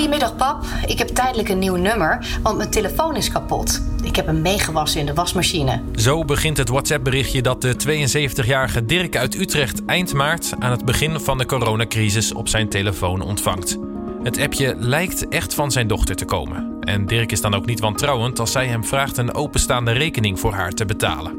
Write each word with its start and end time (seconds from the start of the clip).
Goedemiddag 0.00 0.36
pap, 0.36 0.64
ik 0.86 0.98
heb 0.98 1.08
tijdelijk 1.08 1.48
een 1.48 1.58
nieuw 1.58 1.76
nummer, 1.76 2.38
want 2.42 2.56
mijn 2.56 2.70
telefoon 2.70 3.16
is 3.16 3.30
kapot. 3.30 3.82
Ik 4.02 4.16
heb 4.16 4.26
hem 4.26 4.40
meegewassen 4.42 5.00
in 5.00 5.06
de 5.06 5.14
wasmachine. 5.14 5.82
Zo 5.94 6.24
begint 6.24 6.56
het 6.56 6.68
WhatsApp-berichtje 6.68 7.42
dat 7.42 7.62
de 7.62 7.74
72-jarige 7.88 8.84
Dirk 8.84 9.16
uit 9.16 9.34
Utrecht 9.34 9.84
eind 9.84 10.12
maart 10.12 10.52
aan 10.58 10.70
het 10.70 10.84
begin 10.84 11.20
van 11.20 11.38
de 11.38 11.46
coronacrisis 11.46 12.32
op 12.32 12.48
zijn 12.48 12.68
telefoon 12.68 13.20
ontvangt. 13.20 13.78
Het 14.22 14.38
appje 14.38 14.74
lijkt 14.78 15.28
echt 15.28 15.54
van 15.54 15.70
zijn 15.70 15.86
dochter 15.86 16.16
te 16.16 16.24
komen. 16.24 16.76
En 16.80 17.06
Dirk 17.06 17.32
is 17.32 17.40
dan 17.40 17.54
ook 17.54 17.66
niet 17.66 17.80
wantrouwend 17.80 18.38
als 18.38 18.52
zij 18.52 18.66
hem 18.66 18.84
vraagt 18.84 19.16
een 19.16 19.34
openstaande 19.34 19.92
rekening 19.92 20.40
voor 20.40 20.52
haar 20.52 20.72
te 20.72 20.84
betalen. 20.84 21.32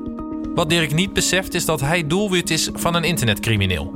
Wat 0.55 0.69
Dirk 0.69 0.93
niet 0.93 1.13
beseft 1.13 1.53
is 1.53 1.65
dat 1.65 1.79
hij 1.79 2.07
doelwit 2.07 2.49
is 2.49 2.69
van 2.73 2.95
een 2.95 3.03
internetcrimineel. 3.03 3.93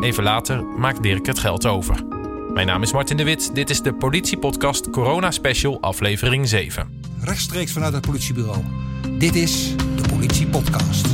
Even 0.00 0.22
later 0.22 0.64
maakt 0.64 1.02
Dirk 1.02 1.26
het 1.26 1.38
geld 1.38 1.66
over. 1.66 2.13
Mijn 2.54 2.66
naam 2.66 2.82
is 2.82 2.92
Martin 2.92 3.16
de 3.16 3.24
Wit. 3.24 3.54
Dit 3.54 3.70
is 3.70 3.82
de 3.82 3.94
politiepodcast 3.94 4.90
Corona 4.90 5.30
Special 5.30 5.78
aflevering 5.80 6.48
7. 6.48 7.02
Rechtstreeks 7.20 7.72
vanuit 7.72 7.92
het 7.92 8.06
politiebureau. 8.06 8.64
Dit 9.18 9.34
is 9.34 9.76
de 9.76 10.08
politiepodcast. 10.08 11.06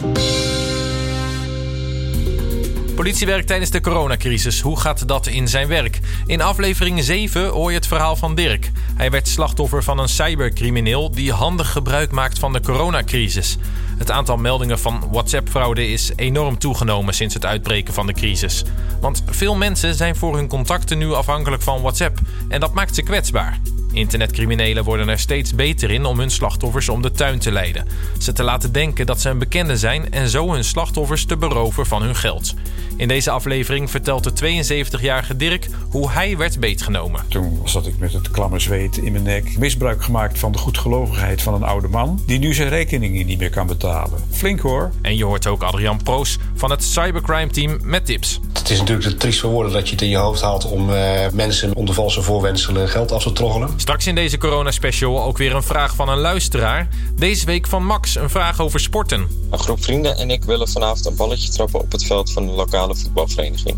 Politiewerk 2.95 3.47
tijdens 3.47 3.71
de 3.71 3.81
coronacrisis. 3.81 4.61
Hoe 4.61 4.81
gaat 4.81 5.09
dat 5.09 5.27
in 5.27 5.48
zijn 5.48 5.69
werk? 5.69 6.01
In 6.27 6.41
aflevering 6.41 7.05
7 7.05 7.48
hoor 7.48 7.70
je 7.70 7.77
het 7.77 7.87
verhaal 7.87 8.17
van 8.17 8.34
Dirk. 8.34 8.70
Hij 8.95 9.11
werd 9.11 9.29
slachtoffer 9.29 9.83
van 9.83 9.98
een 9.98 10.09
cybercrimineel 10.09 11.11
die 11.11 11.33
handig 11.33 11.73
gebruik 11.73 12.11
maakt 12.11 12.39
van 12.39 12.53
de 12.53 12.61
coronacrisis. 12.61 13.59
Het 14.01 14.11
aantal 14.11 14.37
meldingen 14.37 14.79
van 14.79 15.05
WhatsApp-fraude 15.11 15.89
is 15.89 16.13
enorm 16.17 16.59
toegenomen 16.59 17.15
sinds 17.15 17.35
het 17.35 17.47
uitbreken 17.47 17.95
van 17.95 18.07
de 18.07 18.13
crisis. 18.13 18.65
Want 19.01 19.23
veel 19.27 19.57
mensen 19.57 19.95
zijn 19.95 20.17
voor 20.17 20.37
hun 20.37 20.49
contacten 20.49 20.99
nu 20.99 21.13
afhankelijk 21.13 21.63
van 21.63 21.81
WhatsApp 21.81 22.19
en 22.49 22.61
dat 22.61 22.75
maakt 22.75 22.95
ze 22.95 23.03
kwetsbaar. 23.03 23.61
Internetcriminelen 23.93 24.85
worden 24.85 25.09
er 25.09 25.19
steeds 25.19 25.55
beter 25.55 25.91
in 25.91 26.05
om 26.05 26.19
hun 26.19 26.31
slachtoffers 26.31 26.89
om 26.89 27.03
de 27.03 27.11
tuin 27.11 27.39
te 27.39 27.53
leiden. 27.53 27.87
Ze 28.19 28.33
te 28.33 28.42
laten 28.42 28.73
denken 28.73 29.06
dat 29.06 29.20
ze 29.20 29.28
een 29.28 29.39
bekende 29.39 29.77
zijn 29.77 30.12
en 30.12 30.28
zo 30.28 30.53
hun 30.53 30.64
slachtoffers 30.64 31.25
te 31.25 31.37
beroven 31.37 31.87
van 31.87 32.03
hun 32.03 32.17
geld. 32.17 32.55
In 32.97 33.09
deze 33.09 33.31
aflevering 33.31 33.91
vertelt 33.91 34.25
de 34.25 34.62
72-jarige 34.98 35.37
Dirk 35.37 35.69
hoe 35.91 36.11
hij 36.11 36.37
werd 36.37 36.61
beetgenomen. 36.61 37.25
Toen 37.29 37.61
zat 37.64 37.87
ik 37.87 37.98
met 37.98 38.12
het 38.12 38.31
klamme 38.31 38.59
zweet 38.59 38.97
in 38.97 39.12
mijn 39.12 39.25
nek. 39.25 39.59
Misbruik 39.59 40.03
gemaakt 40.03 40.39
van 40.39 40.53
de 40.53 40.59
goedgelovigheid 40.59 41.42
van 41.42 41.55
een 41.55 41.62
oude 41.62 41.89
man... 41.89 42.23
die 42.27 42.39
nu 42.39 42.55
zijn 42.55 42.69
rekeningen 42.69 43.27
niet 43.27 43.39
meer 43.39 43.51
kan 43.51 43.67
betalen. 43.67 44.19
Flink 44.31 44.61
hoor. 44.61 44.91
En 45.03 45.17
je 45.17 45.25
hoort 45.25 45.47
ook 45.47 45.62
Adrian 45.62 46.03
Proos 46.03 46.39
van 46.55 46.70
het 46.70 46.84
cybercrime 46.84 47.51
team 47.51 47.79
met 47.83 48.07
tips. 48.07 48.41
Het 48.53 48.70
is 48.70 48.79
natuurlijk 48.79 49.09
te 49.09 49.17
triest 49.17 49.41
voor 49.41 49.51
woorden 49.51 49.73
dat 49.73 49.86
je 49.86 49.92
het 49.92 50.03
in 50.03 50.09
je 50.09 50.17
hoofd 50.17 50.41
haalt... 50.41 50.64
om 50.64 50.91
uh, 50.91 51.29
mensen 51.33 51.75
onder 51.75 51.95
valse 51.95 52.23
voorwenselen 52.23 52.89
geld 52.89 53.12
af 53.12 53.23
te 53.23 53.33
troggelen. 53.33 53.80
Straks 53.81 54.06
in 54.06 54.14
deze 54.14 54.39
corona-special 54.39 55.23
ook 55.23 55.39
weer 55.39 55.55
een 55.55 55.62
vraag 55.62 55.95
van 55.95 56.09
een 56.09 56.19
luisteraar. 56.19 56.89
Deze 57.17 57.47
week 57.47 57.67
van 57.67 57.84
Max, 57.84 58.14
een 58.14 58.31
vraag 58.31 58.61
over 58.61 58.81
sporten. 58.81 59.28
Een 59.50 59.59
groep 59.59 59.83
vrienden 59.83 60.17
en 60.17 60.31
ik 60.31 60.45
willen 60.45 60.69
vanavond 60.69 61.06
een 61.06 61.17
balletje 61.17 61.50
trappen 61.50 61.81
op 61.81 61.92
het 61.92 62.05
veld 62.05 62.33
van 62.33 62.47
de 62.47 62.53
lokale 62.53 62.95
voetbalvereniging. 62.95 63.77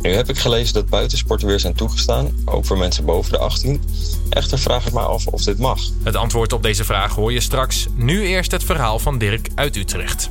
Nu 0.00 0.14
heb 0.14 0.28
ik 0.28 0.38
gelezen 0.38 0.74
dat 0.74 0.88
buitensporten 0.88 1.46
weer 1.46 1.60
zijn 1.60 1.74
toegestaan, 1.74 2.32
ook 2.44 2.64
voor 2.64 2.78
mensen 2.78 3.04
boven 3.04 3.32
de 3.32 3.38
18. 3.38 3.82
Echter 4.30 4.58
vraag 4.58 4.86
ik 4.86 4.92
me 4.92 5.00
af 5.00 5.26
of 5.26 5.42
dit 5.42 5.58
mag. 5.58 5.80
Het 6.02 6.16
antwoord 6.16 6.52
op 6.52 6.62
deze 6.62 6.84
vraag 6.84 7.14
hoor 7.14 7.32
je 7.32 7.40
straks. 7.40 7.86
Nu 7.94 8.26
eerst 8.26 8.50
het 8.50 8.64
verhaal 8.64 8.98
van 8.98 9.18
Dirk 9.18 9.48
uit 9.54 9.76
Utrecht. 9.76 10.30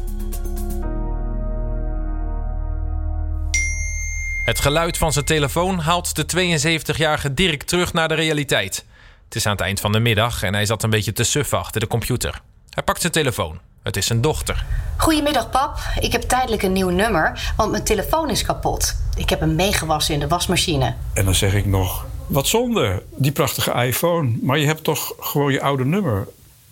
Het 4.45 4.59
geluid 4.59 4.97
van 4.97 5.14
zijn 5.14 5.25
telefoon 5.25 5.80
haalt 5.80 6.16
de 6.16 6.59
72-jarige 6.95 7.34
Dirk 7.34 7.64
terug 7.64 7.94
naar 7.94 8.08
de 8.08 8.14
realiteit. 8.14 8.86
Het 9.30 9.38
is 9.38 9.45
aan 9.45 9.52
het 9.52 9.61
eind 9.61 9.80
van 9.80 9.91
de 9.91 9.99
middag 9.99 10.44
en 10.44 10.53
hij 10.53 10.66
zat 10.66 10.83
een 10.83 10.89
beetje 10.89 11.13
te 11.13 11.23
suffen 11.23 11.58
achter 11.58 11.81
de 11.81 11.88
computer. 11.88 12.41
Hij 12.69 12.83
pakt 12.83 13.02
zijn 13.02 13.13
telefoon. 13.13 13.59
Het 13.83 13.97
is 13.97 14.05
zijn 14.05 14.22
dochter. 14.22 14.66
Goedemiddag 14.97 15.50
pap, 15.50 15.79
ik 16.00 16.12
heb 16.12 16.22
tijdelijk 16.22 16.63
een 16.63 16.72
nieuw 16.72 16.90
nummer, 16.90 17.53
want 17.57 17.72
mijn 17.72 17.84
telefoon 17.84 18.29
is 18.29 18.44
kapot. 18.44 18.95
Ik 19.16 19.29
heb 19.29 19.39
hem 19.39 19.56
meegewassen 19.56 20.13
in 20.13 20.19
de 20.19 20.28
wasmachine. 20.28 20.95
En 21.13 21.25
dan 21.25 21.35
zeg 21.35 21.53
ik 21.53 21.66
nog, 21.66 22.06
wat 22.28 22.47
zonde, 22.47 23.03
die 23.16 23.31
prachtige 23.31 23.85
iPhone. 23.85 24.38
Maar 24.41 24.57
je 24.57 24.66
hebt 24.66 24.84
toch 24.84 25.13
gewoon 25.19 25.51
je 25.51 25.62
oude 25.62 25.85
nummer. 25.85 26.28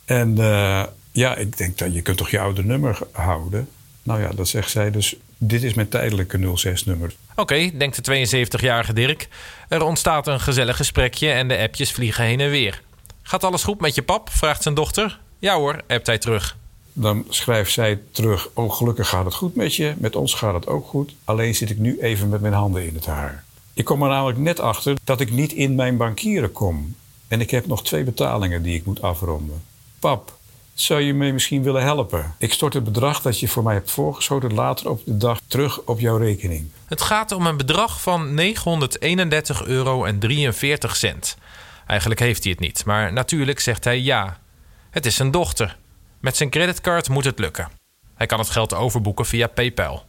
En 0.06 0.36
uh, 0.38 0.84
ja, 1.12 1.36
ik 1.36 1.58
denk 1.58 1.78
dat 1.78 1.94
je 1.94 2.02
kunt 2.02 2.18
toch 2.18 2.30
je 2.30 2.40
oude 2.40 2.64
nummer 2.64 3.00
houden. 3.12 3.70
Nou 4.04 4.22
ja, 4.22 4.30
dat 4.36 4.48
zegt 4.48 4.70
zij 4.70 4.92
dus. 4.92 5.16
Dit 5.38 5.64
is 5.64 5.74
mijn 5.74 5.90
tijdelijke 5.90 6.38
06-nummer. 6.38 7.14
Oké, 7.40 7.78
denkt 7.78 8.06
de 8.06 8.28
72-jarige 8.28 8.94
Dirk. 8.94 9.28
Er 9.70 9.84
ontstaat 9.84 10.28
een 10.28 10.40
gezellig 10.40 10.76
gesprekje 10.76 11.32
en 11.32 11.48
de 11.48 11.58
appjes 11.58 11.92
vliegen 11.92 12.24
heen 12.24 12.40
en 12.40 12.50
weer. 12.50 12.82
Gaat 13.22 13.44
alles 13.44 13.64
goed 13.64 13.80
met 13.80 13.96
je 13.96 14.02
pap? 14.02 14.30
vraagt 14.30 14.64
zijn 14.64 14.76
dochter. 14.76 15.20
Ja 15.40 15.56
hoor, 15.56 15.82
appt 15.88 16.08
hij 16.08 16.18
terug. 16.18 16.58
Dan 16.94 17.26
schrijft 17.30 17.72
zij 17.72 18.00
terug: 18.12 18.50
Oh, 18.54 18.74
gelukkig 18.74 19.10
gaat 19.10 19.26
het 19.26 19.34
goed 19.34 19.56
met 19.56 19.76
je. 19.76 19.94
Met 19.98 20.16
ons 20.16 20.34
gaat 20.34 20.54
het 20.54 20.68
ook 20.68 20.88
goed. 20.88 21.16
Alleen 21.24 21.56
zit 21.56 21.70
ik 21.70 21.78
nu 21.78 22.00
even 22.00 22.30
met 22.30 22.42
mijn 22.42 22.54
handen 22.54 22.88
in 22.88 22.96
het 22.96 23.06
haar. 23.06 23.44
Ik 23.74 23.86
kom 23.86 24.04
er 24.04 24.10
namelijk 24.10 24.38
net 24.38 24.60
achter 24.60 24.96
dat 25.04 25.20
ik 25.20 25.32
niet 25.32 25.52
in 25.52 25.76
mijn 25.76 25.98
bankieren 25.98 26.52
kom. 26.52 26.96
En 27.28 27.42
ik 27.42 27.52
heb 27.52 27.68
nog 27.68 27.84
twee 27.84 28.04
betalingen 28.04 28.64
die 28.64 28.76
ik 28.76 28.86
moet 28.86 29.02
afronden. 29.02 29.64
Pap, 30.00 30.37
zou 30.82 31.02
je 31.02 31.14
me 31.14 31.32
misschien 31.32 31.64
willen 31.64 31.84
helpen? 31.84 32.36
Ik 32.38 32.54
stort 32.54 32.74
het 32.74 32.84
bedrag 32.84 33.22
dat 33.22 33.40
je 33.40 33.48
voor 33.48 33.64
mij 33.64 33.74
hebt 33.74 33.92
voorgeschoten 33.92 34.54
later 34.54 34.90
op 34.90 35.02
de 35.06 35.18
dag 35.18 35.40
terug 35.48 35.82
op 35.82 36.00
jouw 36.00 36.18
rekening. 36.18 36.68
Het 36.86 37.02
gaat 37.02 37.32
om 37.32 37.46
een 37.46 37.58
bedrag 37.58 38.02
van 38.02 38.40
931,43 38.40 38.46
euro. 39.66 40.06
Eigenlijk 41.88 42.20
heeft 42.20 42.44
hij 42.44 42.52
het 42.52 42.60
niet, 42.60 42.86
maar 42.86 43.14
natuurlijk 43.14 43.60
zegt 43.60 43.84
hij 43.84 44.00
ja. 44.00 44.38
Het 44.90 45.06
is 45.06 45.16
zijn 45.16 45.32
dochter. 45.32 45.78
Met 46.20 46.38
zijn 46.38 46.50
creditcard 46.50 47.10
moet 47.10 47.26
het 47.26 47.40
lukken. 47.40 47.70
Hij 48.16 48.28
kan 48.28 48.40
het 48.40 48.50
geld 48.50 48.74
overboeken 48.74 49.26
via 49.26 49.48
PayPal. 49.48 50.06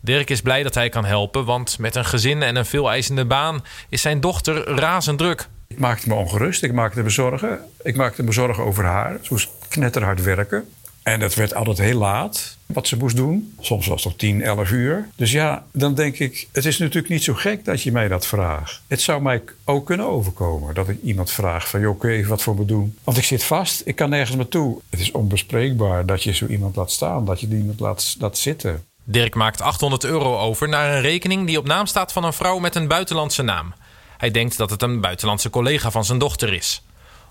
Dirk 0.00 0.30
is 0.30 0.40
blij 0.40 0.62
dat 0.62 0.74
hij 0.74 0.88
kan 0.88 1.04
helpen, 1.04 1.44
want 1.44 1.78
met 1.78 1.94
een 1.94 2.04
gezin 2.04 2.42
en 2.42 2.56
een 2.56 2.66
veel 2.66 2.90
eisende 2.90 3.24
baan 3.24 3.64
is 3.88 4.02
zijn 4.02 4.20
dochter 4.20 4.68
razend 4.68 5.18
druk. 5.18 5.48
Ik 5.66 5.78
maakte 5.78 6.08
me 6.08 6.14
ongerust, 6.14 6.62
ik 6.62 6.72
maakte 6.72 7.02
me 7.02 7.10
zorgen. 7.10 7.60
Ik 7.82 7.96
maakte 7.96 8.22
me 8.22 8.32
zorgen 8.32 8.64
over 8.64 8.84
haar. 8.84 9.18
Ze 9.22 9.28
moest 9.30 9.48
knetterhard 9.68 10.22
werken. 10.22 10.68
En 11.02 11.20
dat 11.20 11.34
werd 11.34 11.54
altijd 11.54 11.78
heel 11.78 11.98
laat, 11.98 12.56
wat 12.66 12.86
ze 12.86 12.96
moest 12.96 13.16
doen. 13.16 13.54
Soms 13.60 13.86
was 13.86 14.04
het 14.04 14.12
tot 14.12 14.20
10, 14.20 14.42
11 14.42 14.70
uur. 14.70 15.08
Dus 15.16 15.32
ja, 15.32 15.64
dan 15.72 15.94
denk 15.94 16.18
ik, 16.18 16.48
het 16.52 16.64
is 16.64 16.78
natuurlijk 16.78 17.08
niet 17.08 17.24
zo 17.24 17.34
gek 17.34 17.64
dat 17.64 17.82
je 17.82 17.92
mij 17.92 18.08
dat 18.08 18.26
vraagt. 18.26 18.80
Het 18.86 19.00
zou 19.00 19.22
mij 19.22 19.42
ook 19.64 19.86
kunnen 19.86 20.06
overkomen 20.06 20.74
dat 20.74 20.88
ik 20.88 21.02
iemand 21.02 21.30
vraag 21.30 21.68
van... 21.68 21.80
joh, 21.80 21.98
kun 21.98 22.10
je 22.10 22.16
even 22.16 22.30
wat 22.30 22.42
voor 22.42 22.54
me 22.54 22.64
doen? 22.64 22.98
Want 23.04 23.16
ik 23.16 23.24
zit 23.24 23.44
vast, 23.44 23.82
ik 23.84 23.96
kan 23.96 24.10
nergens 24.10 24.36
naartoe. 24.36 24.80
Het 24.90 25.00
is 25.00 25.10
onbespreekbaar 25.10 26.06
dat 26.06 26.22
je 26.22 26.34
zo 26.34 26.46
iemand 26.46 26.76
laat 26.76 26.90
staan, 26.90 27.24
dat 27.24 27.40
je 27.40 27.48
die 27.48 27.58
iemand 27.58 27.80
laat, 27.80 28.16
laat 28.18 28.38
zitten. 28.38 28.84
Dirk 29.04 29.34
maakt 29.34 29.60
800 29.60 30.04
euro 30.04 30.38
over 30.38 30.68
naar 30.68 30.94
een 30.94 31.00
rekening 31.00 31.46
die 31.46 31.58
op 31.58 31.66
naam 31.66 31.86
staat 31.86 32.12
van 32.12 32.24
een 32.24 32.32
vrouw 32.32 32.58
met 32.58 32.74
een 32.74 32.88
buitenlandse 32.88 33.42
naam. 33.42 33.74
Hij 34.18 34.30
denkt 34.30 34.56
dat 34.56 34.70
het 34.70 34.82
een 34.82 35.00
buitenlandse 35.00 35.50
collega 35.50 35.90
van 35.90 36.04
zijn 36.04 36.18
dochter 36.18 36.52
is. 36.52 36.82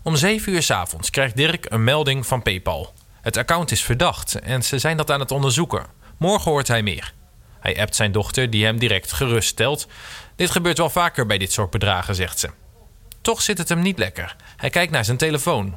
Om 0.07 0.15
7 0.15 0.53
uur 0.53 0.63
s 0.63 0.71
avonds 0.71 1.09
krijgt 1.09 1.35
Dirk 1.35 1.65
een 1.69 1.83
melding 1.83 2.27
van 2.27 2.41
PayPal. 2.41 2.93
Het 3.21 3.37
account 3.37 3.71
is 3.71 3.83
verdacht 3.83 4.39
en 4.39 4.63
ze 4.63 4.79
zijn 4.79 4.97
dat 4.97 5.11
aan 5.11 5.19
het 5.19 5.31
onderzoeken. 5.31 5.85
Morgen 6.17 6.51
hoort 6.51 6.67
hij 6.67 6.83
meer. 6.83 7.13
Hij 7.59 7.81
appt 7.81 7.95
zijn 7.95 8.11
dochter, 8.11 8.49
die 8.49 8.65
hem 8.65 8.79
direct 8.79 9.11
geruststelt. 9.11 9.87
Dit 10.35 10.51
gebeurt 10.51 10.77
wel 10.77 10.89
vaker 10.89 11.25
bij 11.25 11.37
dit 11.37 11.51
soort 11.51 11.69
bedragen, 11.69 12.15
zegt 12.15 12.39
ze. 12.39 12.49
Toch 13.21 13.41
zit 13.41 13.57
het 13.57 13.69
hem 13.69 13.81
niet 13.81 13.97
lekker. 13.97 14.35
Hij 14.57 14.69
kijkt 14.69 14.91
naar 14.91 15.05
zijn 15.05 15.17
telefoon. 15.17 15.75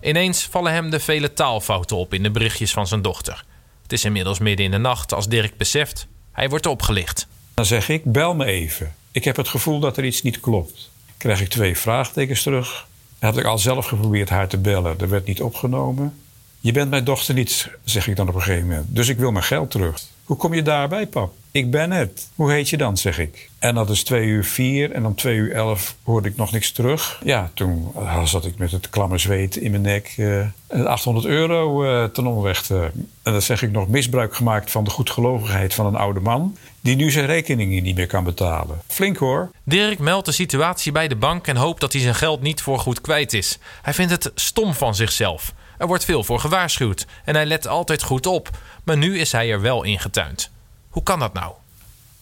Ineens 0.00 0.48
vallen 0.50 0.72
hem 0.72 0.90
de 0.90 1.00
vele 1.00 1.32
taalfouten 1.32 1.96
op 1.96 2.14
in 2.14 2.22
de 2.22 2.30
berichtjes 2.30 2.72
van 2.72 2.86
zijn 2.86 3.02
dochter. 3.02 3.44
Het 3.82 3.92
is 3.92 4.04
inmiddels 4.04 4.38
midden 4.38 4.64
in 4.64 4.70
de 4.70 4.78
nacht 4.78 5.14
als 5.14 5.28
Dirk 5.28 5.56
beseft. 5.56 6.06
Hij 6.32 6.48
wordt 6.48 6.66
opgelicht. 6.66 7.26
Dan 7.54 7.66
zeg 7.66 7.88
ik: 7.88 8.04
bel 8.04 8.34
me 8.34 8.44
even. 8.44 8.94
Ik 9.12 9.24
heb 9.24 9.36
het 9.36 9.48
gevoel 9.48 9.80
dat 9.80 9.96
er 9.96 10.04
iets 10.04 10.22
niet 10.22 10.40
klopt. 10.40 10.90
Krijg 11.16 11.40
ik 11.40 11.48
twee 11.48 11.76
vraagtekens 11.76 12.42
terug. 12.42 12.88
Heb 13.20 13.38
ik 13.38 13.44
al 13.44 13.58
zelf 13.58 13.86
geprobeerd 13.86 14.28
haar 14.28 14.48
te 14.48 14.58
bellen. 14.58 15.00
Er 15.00 15.08
werd 15.08 15.26
niet 15.26 15.42
opgenomen. 15.42 16.14
Je 16.60 16.72
bent 16.72 16.90
mijn 16.90 17.04
dochter 17.04 17.34
niet, 17.34 17.70
zeg 17.84 18.08
ik 18.08 18.16
dan 18.16 18.28
op 18.28 18.34
een 18.34 18.42
gegeven 18.42 18.68
moment. 18.68 18.86
Dus 18.88 19.08
ik 19.08 19.18
wil 19.18 19.30
mijn 19.30 19.44
geld 19.44 19.70
terug. 19.70 20.02
Hoe 20.24 20.36
kom 20.36 20.54
je 20.54 20.62
daarbij, 20.62 21.06
pap? 21.06 21.34
Ik 21.52 21.70
ben 21.70 21.90
het. 21.90 22.28
Hoe 22.34 22.52
heet 22.52 22.68
je 22.68 22.76
dan, 22.76 22.96
zeg 22.96 23.18
ik. 23.18 23.50
En 23.58 23.74
dat 23.74 23.90
is 23.90 24.04
twee 24.04 24.26
uur 24.26 24.44
vier 24.44 24.92
en 24.92 25.06
om 25.06 25.14
twee 25.14 25.36
uur 25.36 25.52
elf 25.52 25.96
hoorde 26.02 26.28
ik 26.28 26.36
nog 26.36 26.52
niks 26.52 26.72
terug. 26.72 27.20
Ja, 27.24 27.50
toen 27.54 27.92
zat 28.24 28.44
ik 28.44 28.58
met 28.58 28.70
het 28.70 28.90
klamme 28.90 29.18
zweet 29.18 29.56
in 29.56 29.70
mijn 29.70 29.82
nek. 29.82 30.14
Uh, 30.16 30.46
800 30.84 31.26
euro 31.26 31.84
uh, 31.84 32.04
ten 32.04 32.26
onrechte. 32.26 32.90
En 33.22 33.32
dan 33.32 33.42
zeg 33.42 33.62
ik 33.62 33.70
nog 33.70 33.88
misbruik 33.88 34.34
gemaakt 34.34 34.70
van 34.70 34.84
de 34.84 34.90
goedgelovigheid 34.90 35.74
van 35.74 35.86
een 35.86 35.96
oude 35.96 36.20
man... 36.20 36.56
die 36.80 36.96
nu 36.96 37.10
zijn 37.10 37.26
rekeningen 37.26 37.82
niet 37.82 37.96
meer 37.96 38.06
kan 38.06 38.24
betalen. 38.24 38.80
Flink 38.86 39.16
hoor. 39.16 39.50
Dirk 39.64 39.98
meldt 39.98 40.26
de 40.26 40.32
situatie 40.32 40.92
bij 40.92 41.08
de 41.08 41.16
bank 41.16 41.46
en 41.46 41.56
hoopt 41.56 41.80
dat 41.80 41.92
hij 41.92 42.02
zijn 42.02 42.14
geld 42.14 42.42
niet 42.42 42.62
voor 42.62 42.78
goed 42.78 43.00
kwijt 43.00 43.32
is. 43.32 43.58
Hij 43.82 43.94
vindt 43.94 44.12
het 44.12 44.30
stom 44.34 44.74
van 44.74 44.94
zichzelf. 44.94 45.54
Er 45.78 45.86
wordt 45.86 46.04
veel 46.04 46.24
voor 46.24 46.40
gewaarschuwd 46.40 47.06
en 47.24 47.34
hij 47.34 47.46
let 47.46 47.66
altijd 47.66 48.02
goed 48.02 48.26
op. 48.26 48.50
Maar 48.84 48.96
nu 48.96 49.18
is 49.18 49.32
hij 49.32 49.50
er 49.50 49.60
wel 49.60 49.82
ingetuind. 49.82 50.50
Hoe 50.90 51.02
kan 51.02 51.18
dat 51.18 51.32
nou? 51.32 51.52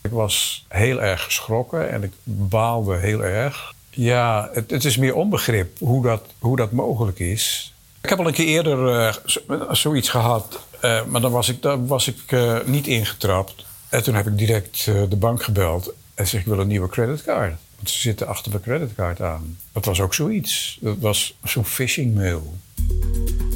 Ik 0.00 0.11
was 0.11 0.65
heel 0.69 1.03
erg 1.03 1.25
geschrokken 1.25 1.91
en 1.91 2.03
ik 2.03 2.12
baalde 2.25 2.97
heel 2.97 3.25
erg. 3.25 3.75
Ja, 3.91 4.50
het, 4.53 4.70
het 4.70 4.85
is 4.85 4.97
meer 4.97 5.15
onbegrip 5.15 5.79
hoe 5.79 6.03
dat, 6.03 6.23
hoe 6.38 6.56
dat 6.56 6.73
mogelijk 6.73 7.19
is. 7.19 7.73
Ik 8.00 8.09
heb 8.09 8.19
al 8.19 8.26
een 8.26 8.32
keer 8.32 8.47
eerder 8.47 9.06
eh, 9.06 9.15
zo- 9.25 9.41
zoiets 9.70 10.09
gehad, 10.09 10.61
eh, 10.81 11.05
maar 11.05 11.20
dan 11.20 11.32
was 11.32 11.49
ik, 11.49 11.62
dan 11.62 11.87
was 11.87 12.09
ik 12.09 12.19
eh, 12.26 12.59
niet 12.65 12.87
ingetrapt. 12.87 13.65
En 13.88 14.03
toen 14.03 14.15
heb 14.15 14.26
ik 14.26 14.38
direct 14.38 14.85
de 14.85 15.17
bank 15.17 15.43
gebeld 15.43 15.93
en 16.15 16.26
zeg 16.26 16.41
ik 16.41 16.47
wil 16.47 16.59
een 16.59 16.67
nieuwe 16.67 16.88
creditcard. 16.88 17.55
Want 17.76 17.91
ze 17.91 17.99
zitten 17.99 18.26
achter 18.26 18.50
mijn 18.50 18.62
creditcard 18.62 19.20
aan. 19.23 19.59
Dat 19.73 19.85
was 19.85 20.00
ook 20.00 20.15
zoiets. 20.15 20.79
Dat 20.81 20.97
was 20.99 21.35
zo'n 21.44 21.65
phishing 21.65 22.15
mail. 22.15 22.56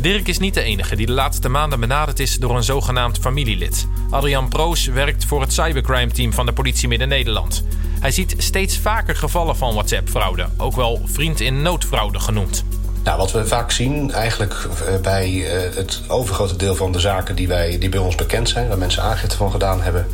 Dirk 0.02 0.28
is 0.28 0.38
niet 0.38 0.54
de 0.54 0.62
enige 0.62 0.96
die 0.96 1.06
de 1.06 1.12
laatste 1.12 1.48
maanden 1.48 1.80
benaderd 1.80 2.20
is 2.20 2.36
door 2.36 2.56
een 2.56 2.62
zogenaamd 2.62 3.18
familielid. 3.18 3.88
Adrian 4.10 4.48
Proos 4.48 4.86
werkt 4.86 5.24
voor 5.24 5.40
het 5.40 5.52
cybercrime-team 5.52 6.32
van 6.32 6.46
de 6.46 6.52
politie 6.52 6.88
Midden-Nederland. 6.88 7.64
Hij 8.00 8.10
ziet 8.10 8.34
steeds 8.38 8.78
vaker 8.78 9.16
gevallen 9.16 9.56
van 9.56 9.72
WhatsApp-fraude, 9.72 10.48
ook 10.56 10.76
wel 10.76 11.02
vriend 11.04 11.40
in 11.40 11.62
noodfraude 11.62 12.20
genoemd. 12.20 12.64
Nou, 13.04 13.18
wat 13.18 13.32
we 13.32 13.46
vaak 13.46 13.70
zien, 13.70 14.12
eigenlijk 14.12 14.54
eh, 14.86 14.96
bij 15.02 15.46
eh, 15.46 15.76
het 15.76 16.00
overgrote 16.08 16.56
deel 16.56 16.74
van 16.74 16.92
de 16.92 17.00
zaken 17.00 17.34
die, 17.34 17.48
wij, 17.48 17.78
die 17.78 17.88
bij 17.88 18.00
ons 18.00 18.14
bekend 18.14 18.48
zijn, 18.48 18.68
waar 18.68 18.78
mensen 18.78 19.02
aangifte 19.02 19.36
van 19.36 19.50
gedaan 19.50 19.82
hebben, 19.82 20.06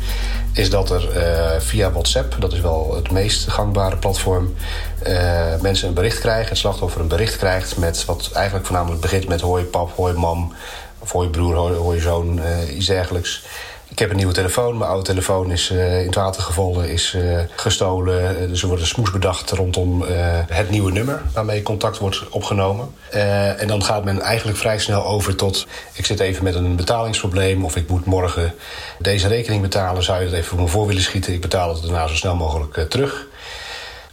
is 0.53 0.69
dat 0.69 0.89
er 0.89 1.17
eh, 1.17 1.59
via 1.59 1.91
WhatsApp, 1.91 2.35
dat 2.39 2.53
is 2.53 2.59
wel 2.59 2.95
het 2.95 3.11
meest 3.11 3.49
gangbare 3.49 3.97
platform, 3.97 4.55
mensen 5.61 5.87
een 5.87 5.93
bericht 5.93 6.19
krijgen, 6.19 6.49
het 6.49 6.57
slachtoffer 6.57 7.01
een 7.01 7.07
bericht 7.07 7.37
krijgt 7.37 7.77
met 7.77 8.05
wat 8.05 8.29
eigenlijk 8.33 8.65
voornamelijk 8.65 9.01
begint 9.01 9.27
met 9.27 9.41
hoi 9.41 9.63
pap, 9.63 9.91
hoi 9.95 10.13
mam, 10.13 10.53
of 10.99 11.11
hoi 11.11 11.29
broer, 11.29 11.55
hoi, 11.55 11.99
zoon, 11.99 12.39
iets 12.75 12.85
dergelijks. 12.85 13.43
Ik 13.89 13.99
heb 13.99 14.09
een 14.09 14.15
nieuwe 14.15 14.33
telefoon. 14.33 14.77
Mijn 14.77 14.89
oude 14.89 15.05
telefoon 15.05 15.51
is 15.51 15.69
eh, 15.69 15.99
in 15.99 16.05
het 16.05 16.15
water 16.15 16.41
gevallen, 16.41 16.89
is 16.89 17.13
eh, 17.13 17.39
gestolen. 17.55 18.39
Eh, 18.41 18.47
dus 18.47 18.61
er 18.61 18.67
wordt 18.67 18.85
smoes 18.85 19.11
bedacht 19.11 19.51
rondom 19.51 20.03
eh, 20.03 20.39
het 20.47 20.69
nieuwe 20.69 20.91
nummer 20.91 21.21
waarmee 21.33 21.63
contact 21.63 21.97
wordt 21.97 22.29
opgenomen. 22.29 22.93
Eh, 23.11 23.61
en 23.61 23.67
dan 23.67 23.83
gaat 23.83 24.03
men 24.03 24.21
eigenlijk 24.21 24.57
vrij 24.57 24.79
snel 24.79 25.05
over 25.05 25.35
tot... 25.35 25.67
ik 25.93 26.05
zit 26.05 26.19
even 26.19 26.43
met 26.43 26.55
een 26.55 26.75
betalingsprobleem 26.75 27.65
of 27.65 27.75
ik 27.75 27.89
moet 27.89 28.05
morgen 28.05 28.53
deze 28.99 29.27
rekening 29.27 29.61
betalen. 29.61 30.03
Zou 30.03 30.19
je 30.19 30.25
dat 30.25 30.33
even 30.33 30.49
voor 30.49 30.59
me 30.59 30.67
voor 30.67 30.87
willen 30.87 31.01
schieten? 31.01 31.33
Ik 31.33 31.41
betaal 31.41 31.73
het 31.73 31.81
daarna 31.81 32.07
zo 32.07 32.15
snel 32.15 32.35
mogelijk 32.35 32.77
eh, 32.77 32.83
terug. 32.83 33.27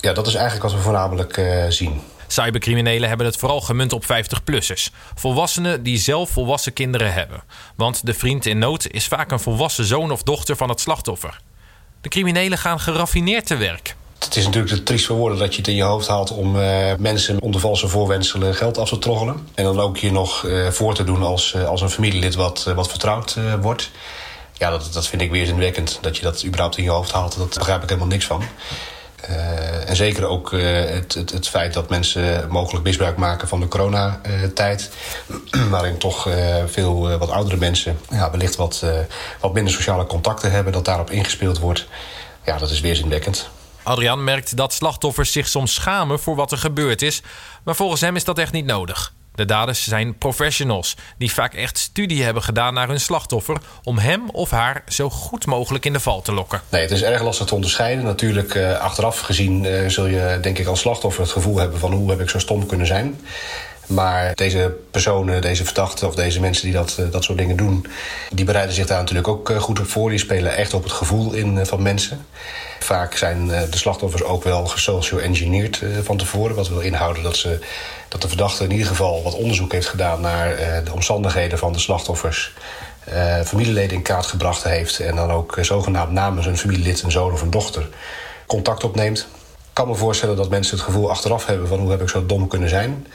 Ja, 0.00 0.12
dat 0.12 0.26
is 0.26 0.34
eigenlijk 0.34 0.64
wat 0.64 0.74
we 0.74 0.80
voornamelijk 0.84 1.36
eh, 1.36 1.64
zien. 1.68 2.00
Cybercriminelen 2.26 3.08
hebben 3.08 3.26
het 3.26 3.36
vooral 3.36 3.60
gemunt 3.60 3.92
op 3.92 4.04
50-plussers. 4.04 4.88
Volwassenen 5.14 5.82
die 5.82 5.98
zelf 5.98 6.30
volwassen 6.30 6.72
kinderen 6.72 7.12
hebben. 7.12 7.42
Want 7.76 8.06
de 8.06 8.14
vriend 8.14 8.46
in 8.46 8.58
nood 8.58 8.86
is 8.90 9.06
vaak 9.06 9.30
een 9.30 9.40
volwassen 9.40 9.84
zoon 9.84 10.10
of 10.10 10.22
dochter 10.22 10.56
van 10.56 10.68
het 10.68 10.80
slachtoffer. 10.80 11.40
De 12.00 12.08
criminelen 12.08 12.58
gaan 12.58 12.80
geraffineerd 12.80 13.46
te 13.46 13.56
werk. 13.56 13.96
Het 14.18 14.36
is 14.36 14.44
natuurlijk 14.44 14.74
te 14.74 14.82
triest 14.82 15.06
voor 15.06 15.16
woorden 15.16 15.38
dat 15.38 15.52
je 15.52 15.58
het 15.58 15.68
in 15.68 15.74
je 15.74 15.82
hoofd 15.82 16.08
haalt 16.08 16.30
om 16.30 16.60
eh, 16.60 16.94
mensen 16.98 17.40
onder 17.40 17.60
valse 17.60 17.88
voorwenselen 17.88 18.54
geld 18.54 18.78
af 18.78 18.88
te 18.88 18.98
troggelen. 18.98 19.48
En 19.54 19.64
dan 19.64 19.80
ook 19.80 19.96
je 19.96 20.12
nog 20.12 20.46
eh, 20.46 20.68
voor 20.68 20.94
te 20.94 21.04
doen 21.04 21.22
als, 21.22 21.54
eh, 21.54 21.68
als 21.68 21.80
een 21.80 21.90
familielid 21.90 22.34
wat, 22.34 22.72
wat 22.74 22.88
vertrouwd 22.88 23.36
wordt. 23.60 23.90
Ja, 24.52 24.70
dat, 24.70 24.92
dat 24.92 25.06
vind 25.06 25.22
ik 25.22 25.30
weerzinwekkend. 25.30 25.98
Dat 26.00 26.16
je 26.16 26.22
dat 26.22 26.44
überhaupt 26.44 26.76
in 26.76 26.84
je 26.84 26.90
hoofd 26.90 27.12
haalt, 27.12 27.36
daar 27.36 27.46
begrijp 27.46 27.82
ik 27.82 27.88
helemaal 27.88 28.10
niks 28.10 28.26
van. 28.26 28.42
Eh, 29.28 29.88
en 29.88 29.96
zeker 29.96 30.26
ook 30.26 30.52
eh, 30.52 30.60
het, 30.90 31.14
het, 31.14 31.30
het 31.30 31.48
feit 31.48 31.74
dat 31.74 31.88
mensen 31.88 32.48
mogelijk 32.48 32.84
misbruik 32.84 33.16
maken 33.16 33.48
van 33.48 33.60
de 33.60 33.68
coronatijd. 33.68 34.90
waarin 35.70 35.98
toch 35.98 36.28
eh, 36.28 36.64
veel 36.66 37.18
wat 37.18 37.30
oudere 37.30 37.56
mensen 37.56 37.98
ja, 38.10 38.30
wellicht 38.30 38.56
wat, 38.56 38.84
wat 39.40 39.52
minder 39.52 39.72
sociale 39.72 40.06
contacten 40.06 40.50
hebben. 40.50 40.72
Dat 40.72 40.84
daarop 40.84 41.10
ingespeeld 41.10 41.58
wordt. 41.58 41.86
Ja, 42.44 42.58
dat 42.58 42.70
is 42.70 42.80
weerzinwekkend. 42.80 43.48
Adriaan 43.82 44.24
merkt 44.24 44.56
dat 44.56 44.72
slachtoffers 44.72 45.32
zich 45.32 45.48
soms 45.48 45.74
schamen 45.74 46.20
voor 46.20 46.36
wat 46.36 46.52
er 46.52 46.58
gebeurd 46.58 47.02
is. 47.02 47.22
Maar 47.64 47.76
volgens 47.76 48.00
hem 48.00 48.16
is 48.16 48.24
dat 48.24 48.38
echt 48.38 48.52
niet 48.52 48.66
nodig. 48.66 49.12
De 49.36 49.44
daders 49.44 49.84
zijn 49.88 50.18
professionals 50.18 50.96
die 51.18 51.32
vaak 51.32 51.54
echt 51.54 51.78
studie 51.78 52.22
hebben 52.22 52.42
gedaan 52.42 52.74
naar 52.74 52.88
hun 52.88 53.00
slachtoffer 53.00 53.56
om 53.82 53.98
hem 53.98 54.30
of 54.30 54.50
haar 54.50 54.82
zo 54.88 55.10
goed 55.10 55.46
mogelijk 55.46 55.84
in 55.84 55.92
de 55.92 56.00
val 56.00 56.22
te 56.22 56.32
lokken. 56.32 56.60
Nee, 56.68 56.82
het 56.82 56.90
is 56.90 57.02
erg 57.02 57.22
lastig 57.22 57.46
te 57.46 57.54
onderscheiden. 57.54 58.04
Natuurlijk, 58.04 58.54
eh, 58.54 58.78
achteraf 58.78 59.20
gezien 59.20 59.64
eh, 59.64 59.88
zul 59.88 60.06
je 60.06 60.38
denk 60.42 60.58
ik 60.58 60.66
als 60.66 60.80
slachtoffer 60.80 61.22
het 61.22 61.32
gevoel 61.32 61.58
hebben 61.58 61.78
van 61.78 61.92
hoe 61.92 62.10
heb 62.10 62.20
ik 62.20 62.30
zo 62.30 62.38
stom 62.38 62.66
kunnen 62.66 62.86
zijn. 62.86 63.20
Maar 63.86 64.34
deze 64.34 64.76
personen, 64.90 65.42
deze 65.42 65.64
verdachten 65.64 66.08
of 66.08 66.14
deze 66.14 66.40
mensen 66.40 66.64
die 66.64 66.74
dat, 66.74 66.96
eh, 66.98 67.04
dat 67.10 67.24
soort 67.24 67.38
dingen 67.38 67.56
doen, 67.56 67.86
die 68.30 68.44
bereiden 68.44 68.74
zich 68.74 68.86
daar 68.86 68.98
natuurlijk 68.98 69.28
ook 69.28 69.50
eh, 69.50 69.60
goed 69.60 69.80
op 69.80 69.86
voor. 69.86 70.10
Die 70.10 70.18
spelen 70.18 70.56
echt 70.56 70.74
op 70.74 70.82
het 70.82 70.92
gevoel 70.92 71.32
in 71.32 71.58
eh, 71.58 71.66
van 71.66 71.82
mensen. 71.82 72.26
Vaak 72.78 73.16
zijn 73.16 73.46
de 73.46 73.76
slachtoffers 73.76 74.22
ook 74.22 74.44
wel 74.44 74.66
gesocial 74.66 75.20
engineerd 75.20 75.82
eh, 75.82 75.88
van 76.02 76.16
tevoren. 76.16 76.56
Wat 76.56 76.68
wil 76.68 76.80
inhouden 76.80 77.22
dat, 77.22 77.36
ze, 77.36 77.58
dat 78.08 78.22
de 78.22 78.28
verdachte 78.28 78.64
in 78.64 78.70
ieder 78.70 78.86
geval 78.86 79.22
wat 79.22 79.34
onderzoek 79.34 79.72
heeft 79.72 79.88
gedaan 79.88 80.20
naar 80.20 80.56
de 80.84 80.92
omstandigheden 80.92 81.58
van 81.58 81.72
de 81.72 81.78
slachtoffers. 81.78 82.52
familieleden 83.44 83.96
in 83.96 84.02
kaart 84.02 84.26
gebracht 84.26 84.62
heeft. 84.62 85.00
En 85.00 85.16
dan 85.16 85.30
ook 85.30 85.58
zogenaamd 85.60 86.12
namens 86.12 86.46
een 86.46 86.58
familielid, 86.58 87.02
een 87.02 87.10
zoon 87.10 87.32
of 87.32 87.42
een 87.42 87.50
dochter, 87.50 87.88
contact 88.46 88.84
opneemt. 88.84 89.18
Ik 89.18 89.82
kan 89.82 89.88
me 89.88 89.94
voorstellen 89.94 90.36
dat 90.36 90.50
mensen 90.50 90.76
het 90.76 90.84
gevoel 90.84 91.10
achteraf 91.10 91.46
hebben 91.46 91.68
van 91.68 91.78
hoe 91.78 91.90
heb 91.90 92.02
ik 92.02 92.08
zo 92.08 92.26
dom 92.26 92.48
kunnen 92.48 92.68
zijn. 92.68 93.06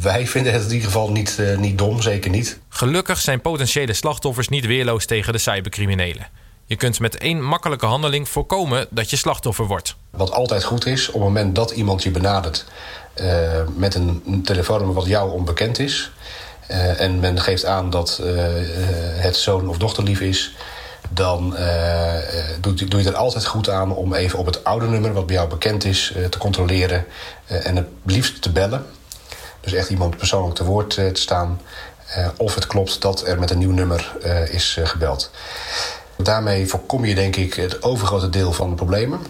Wij 0.00 0.26
vinden 0.26 0.52
het 0.52 0.62
in 0.62 0.68
ieder 0.70 0.84
geval 0.86 1.10
niet, 1.10 1.38
eh, 1.38 1.56
niet 1.58 1.78
dom, 1.78 2.02
zeker 2.02 2.30
niet. 2.30 2.58
Gelukkig 2.68 3.18
zijn 3.20 3.40
potentiële 3.40 3.92
slachtoffers 3.92 4.48
niet 4.48 4.66
weerloos 4.66 5.06
tegen 5.06 5.32
de 5.32 5.38
cybercriminelen. 5.38 6.26
Je 6.64 6.76
kunt 6.76 7.00
met 7.00 7.16
één 7.16 7.42
makkelijke 7.44 7.86
handeling 7.86 8.28
voorkomen 8.28 8.86
dat 8.90 9.10
je 9.10 9.16
slachtoffer 9.16 9.64
wordt. 9.66 9.96
Wat 10.10 10.30
altijd 10.32 10.64
goed 10.64 10.86
is, 10.86 11.06
op 11.08 11.12
het 11.14 11.22
moment 11.22 11.54
dat 11.54 11.70
iemand 11.70 12.02
je 12.02 12.10
benadert 12.10 12.64
eh, 13.14 13.60
met 13.76 13.94
een, 13.94 14.40
telefoonnummer 14.44 14.94
wat 14.96 15.06
jou 15.06 15.32
onbekend 15.32 15.78
is. 15.78 16.10
eh, 16.66 17.00
en 17.00 17.20
men 17.20 17.40
geeft 17.40 17.64
aan 17.64 17.90
dat 17.90 18.20
het 19.16 19.36
zoon 19.36 19.68
of 19.68 19.78
dochterlief 19.78 20.20
is. 20.20 20.54
Dan 21.10 21.50
doe, 22.60 22.72
je- 22.76 22.84
doe 22.84 23.02
je 23.02 23.08
er 23.08 23.14
altijd 23.14 23.46
goed 23.46 23.70
aan 23.70 23.94
om 23.94 24.14
even 24.14 24.38
op 24.38 24.46
het 24.46 24.64
oude 24.64 24.86
nummer, 24.86 25.12
wat 25.12 25.26
bij 25.26 25.34
jou 25.36 25.48
bekend 25.48 25.84
is, 25.84 26.12
te 26.30 26.38
controleren. 26.38 27.04
en 27.46 27.76
het 27.76 27.86
liefst 28.04 28.42
te 28.42 28.50
bellen. 28.52 28.86
Dus 29.66 29.74
echt 29.74 29.90
iemand 29.90 30.16
persoonlijk 30.16 30.54
te 30.54 30.64
woord 30.64 30.96
eh, 30.96 31.08
te 31.08 31.20
staan. 31.20 31.60
eh, 32.06 32.28
of 32.36 32.54
het 32.54 32.66
klopt 32.66 33.02
dat 33.02 33.26
er 33.26 33.38
met 33.38 33.50
een 33.50 33.58
nieuw 33.58 33.72
nummer 33.72 34.16
eh, 34.22 34.48
is 34.48 34.78
gebeld. 34.82 35.30
Daarmee 36.16 36.66
voorkom 36.66 37.04
je 37.04 37.14
denk 37.14 37.36
ik 37.36 37.54
het 37.54 37.82
overgrote 37.82 38.30
deel 38.30 38.52
van 38.52 38.68
de 38.68 38.74
problemen. 38.74 39.20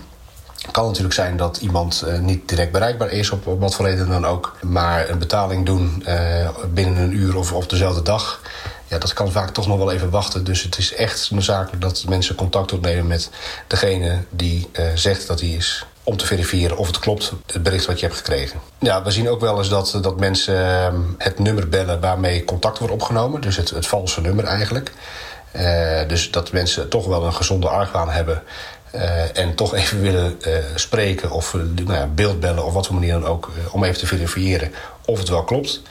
Het 0.62 0.70
kan 0.70 0.86
natuurlijk 0.86 1.14
zijn 1.14 1.36
dat 1.36 1.56
iemand 1.56 2.04
niet 2.20 2.48
direct 2.48 2.72
bereikbaar 2.72 3.10
is, 3.10 3.30
op, 3.30 3.44
wat 3.58 3.74
voor 3.74 3.86
reden 3.86 4.08
dan 4.08 4.26
ook. 4.26 4.56
Maar 4.62 5.08
een 5.08 5.18
betaling 5.18 5.66
doen 5.66 6.04
binnen 6.75 6.96
een 6.96 7.16
uur 7.16 7.37
of 7.37 7.52
op 7.52 7.70
dezelfde 7.70 8.02
dag. 8.02 8.40
Ja, 8.87 8.99
dat 8.99 9.12
kan 9.12 9.32
vaak 9.32 9.50
toch 9.50 9.66
nog 9.66 9.78
wel 9.78 9.92
even 9.92 10.11
wachten. 10.11 10.44
Dus 10.44 10.62
het 10.62 10.78
is 10.78 10.94
echt 10.94 11.30
noodzakelijk 11.30 11.82
dat 11.82 12.04
mensen 12.08 12.34
contact 12.34 12.72
opnemen 12.72 13.06
met 13.06 13.30
degene 13.66 14.25
die 14.30 14.70
zegt 14.94 15.26
dat 15.26 15.40
hij 15.40 15.49
is. 15.49 15.87
Om 16.08 16.16
te 16.16 16.26
verifiëren 16.26 16.76
of 16.76 16.86
het 16.86 16.98
klopt, 16.98 17.32
het 17.52 17.62
bericht 17.62 17.86
wat 17.86 18.00
je 18.00 18.06
hebt 18.06 18.18
gekregen. 18.18 18.60
Ja, 18.78 19.02
we 19.02 19.10
zien 19.10 19.28
ook 19.28 19.40
wel 19.40 19.58
eens 19.58 19.68
dat, 19.68 19.98
dat 20.02 20.18
mensen 20.20 20.56
eh, 20.86 20.94
het 21.18 21.38
nummer 21.38 21.68
bellen 21.68 22.00
waarmee 22.00 22.44
contact 22.44 22.78
wordt 22.78 22.94
opgenomen. 22.94 23.40
Dus 23.40 23.56
het, 23.56 23.70
het 23.70 23.86
valse 23.86 24.20
nummer 24.20 24.44
eigenlijk. 24.44 24.92
Eh, 25.52 26.08
dus 26.08 26.30
dat 26.30 26.52
mensen 26.52 26.88
toch 26.88 27.06
wel 27.06 27.25
een 27.25 27.34
gezonde 27.34 27.68
argwaan 27.68 28.10
hebben. 28.10 28.42
eh, 28.90 29.38
en 29.38 29.54
toch 29.54 29.75
even 29.75 30.00
willen 30.00 30.42
eh, 30.42 30.52
spreken 30.75 31.30
of 31.30 31.54
eh, 31.54 31.60
nou 31.84 31.98
ja, 31.98 32.06
beeldbellen 32.06 32.64
of 32.64 32.72
wat 32.72 32.86
voor 32.86 32.94
manier 32.94 33.12
dan 33.12 33.26
ook. 33.26 33.50
eh, 33.66 33.75
om 33.75 33.84
even 33.84 33.98
te 33.98 34.06
verifiëren 34.06 34.72
of 35.04 35.18
het 35.18 35.28
wel 35.28 35.44
klopt. 35.44 35.82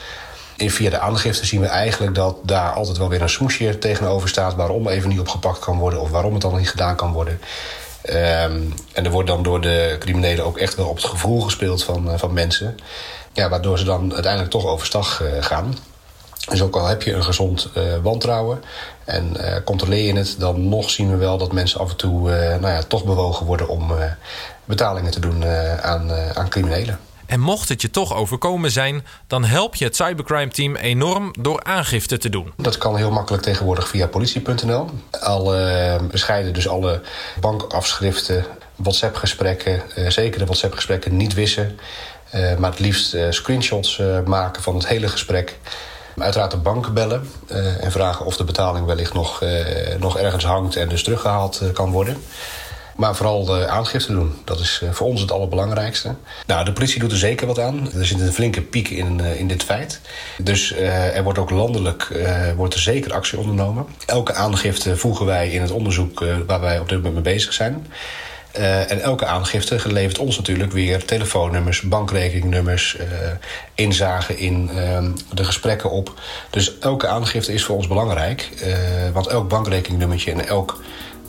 En 0.57 0.69
via 0.69 0.89
de 0.89 0.99
aangifte 0.99 1.45
zien 1.45 1.61
we 1.61 1.67
eigenlijk 1.67 2.15
dat 2.15 2.37
daar 2.43 2.71
altijd 2.71 2.97
wel 2.97 3.09
weer 3.09 3.21
een 3.21 3.29
smoesje 3.29 3.77
tegenover 3.79 4.29
staat. 4.29 4.55
waarom 4.55 4.87
even 4.87 5.09
niet 5.09 5.19
opgepakt 5.19 5.59
kan 5.59 5.77
worden 5.77 6.01
of 6.01 6.09
waarom 6.09 6.33
het 6.33 6.41
dan 6.41 6.57
niet 6.57 6.69
gedaan 6.69 6.95
kan 6.95 7.11
worden. 7.11 7.39
Ehm, 8.05 8.61
en 8.93 9.05
er 9.05 9.11
wordt 9.11 9.27
dan 9.27 9.43
door 9.43 9.61
de 9.61 9.95
criminelen 9.99 10.45
ook 10.45 10.57
echt 10.57 10.75
wel 10.75 10.87
op 10.87 10.95
het 10.95 11.05
gevoel 11.05 11.41
gespeeld 11.41 11.83
van, 11.83 12.11
eh, 12.11 12.17
van 12.17 12.33
mensen. 12.33 12.77
Ja, 13.33 13.49
waardoor 13.49 13.77
ze 13.77 13.83
dan 13.83 14.13
uiteindelijk 14.13 14.51
toch 14.51 14.65
overstag 14.65 15.21
eh, 15.21 15.43
gaan. 15.43 15.77
Dus 16.49 16.61
ook 16.61 16.75
al 16.75 16.85
heb 16.85 17.01
je 17.01 17.13
een 17.13 17.23
gezond 17.23 17.69
eh, 17.73 17.83
wantrouwen 18.01 18.63
en 19.05 19.37
controleer 19.63 20.05
je 20.05 20.17
het, 20.17 20.35
dan 20.39 20.69
nog 20.69 20.89
zien 20.89 21.09
we 21.11 21.15
wel 21.15 21.37
dat 21.37 21.51
mensen 21.51 21.79
af 21.79 21.89
en 21.89 21.95
toe 21.95 22.29
nou 22.29 22.67
ja, 22.67 22.81
toch 22.81 23.03
bewogen 23.03 23.45
worden 23.45 23.67
om 23.67 23.91
betalingen 24.65 25.11
te 25.11 25.19
doen 25.19 25.45
aan, 25.81 26.11
aan 26.33 26.49
criminelen. 26.49 26.99
En 27.25 27.39
mocht 27.39 27.69
het 27.69 27.81
je 27.81 27.89
toch 27.91 28.13
overkomen 28.15 28.71
zijn, 28.71 29.05
dan 29.27 29.43
help 29.43 29.75
je 29.75 29.85
het 29.85 29.95
cybercrime 29.95 30.51
team 30.51 30.75
enorm 30.75 31.33
door 31.39 31.63
aangifte 31.63 32.17
te 32.17 32.29
doen. 32.29 32.53
Dat 32.57 32.77
kan 32.77 32.95
heel 32.97 33.11
makkelijk 33.11 33.43
tegenwoordig 33.43 33.87
via 33.87 34.07
politie.nl. 34.07 34.89
Alle 35.21 35.99
bescheiden, 36.11 36.53
dus 36.53 36.67
alle 36.67 37.01
bankafschriften, 37.39 38.45
WhatsApp-gesprekken, 38.75 39.81
eh, 39.95 40.09
zeker 40.09 40.39
de 40.39 40.45
WhatsApp-gesprekken 40.45 41.17
niet 41.17 41.33
wissen. 41.33 41.79
eh, 42.31 42.55
maar 42.57 42.69
het 42.69 42.79
liefst 42.79 43.13
eh, 43.13 43.25
screenshots 43.29 43.99
eh, 43.99 44.19
maken 44.25 44.61
van 44.63 44.75
het 44.75 44.87
hele 44.87 45.07
gesprek. 45.07 45.57
Uiteraard 46.17 46.51
de 46.51 46.57
bank 46.57 46.93
bellen 46.93 47.29
eh, 47.47 47.83
en 47.83 47.91
vragen 47.91 48.25
of 48.25 48.37
de 48.37 48.43
betaling 48.43 48.85
wellicht 48.85 49.13
nog, 49.13 49.41
eh, 49.41 49.49
nog 49.99 50.17
ergens 50.17 50.43
hangt 50.43 50.75
en 50.75 50.89
dus 50.89 51.03
teruggehaald 51.03 51.59
eh, 51.59 51.69
kan 51.73 51.91
worden. 51.91 52.17
Maar 52.95 53.15
vooral 53.15 53.45
de 53.45 53.67
aangifte 53.67 54.11
doen. 54.11 54.33
Dat 54.43 54.59
is 54.59 54.81
voor 54.91 55.07
ons 55.07 55.21
het 55.21 55.31
allerbelangrijkste. 55.31 56.15
Nou, 56.47 56.65
de 56.65 56.73
politie 56.73 56.99
doet 56.99 57.11
er 57.11 57.17
zeker 57.17 57.47
wat 57.47 57.59
aan. 57.59 57.89
Er 57.93 58.05
zit 58.05 58.19
een 58.19 58.33
flinke 58.33 58.61
piek 58.61 58.89
in, 58.89 59.19
in 59.19 59.47
dit 59.47 59.63
feit. 59.63 60.01
Dus 60.37 60.73
er 61.13 61.23
wordt 61.23 61.39
ook 61.39 61.49
landelijk 61.49 62.25
wordt 62.55 62.73
er 62.73 62.79
zeker 62.79 63.13
actie 63.13 63.37
ondernomen. 63.37 63.85
Elke 64.05 64.33
aangifte 64.33 64.97
voegen 64.97 65.25
wij 65.25 65.49
in 65.49 65.61
het 65.61 65.71
onderzoek 65.71 66.25
waar 66.47 66.59
wij 66.59 66.79
op 66.79 66.89
dit 66.89 66.97
moment 66.97 67.13
mee 67.23 67.33
bezig 67.33 67.53
zijn. 67.53 67.87
En 68.87 69.01
elke 69.01 69.25
aangifte 69.25 69.91
levert 69.91 70.17
ons 70.17 70.37
natuurlijk 70.37 70.71
weer 70.71 71.05
telefoonnummers, 71.05 71.81
bankrekeningnummers, 71.81 72.97
uh, 72.99 73.05
inzagen 73.73 74.37
in 74.37 74.69
uh, 74.73 75.03
de 75.33 75.43
gesprekken 75.43 75.91
op. 75.91 76.13
Dus 76.49 76.79
elke 76.79 77.07
aangifte 77.07 77.53
is 77.53 77.63
voor 77.63 77.75
ons 77.75 77.87
belangrijk. 77.87 78.49
Want 79.13 79.27
elk 79.27 79.49
bankrekeningnummertje 79.49 80.31
en 80.31 80.47
elk 80.47 80.81